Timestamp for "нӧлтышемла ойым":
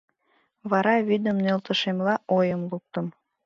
1.43-2.61